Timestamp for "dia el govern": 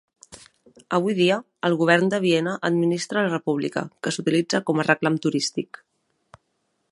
1.19-2.09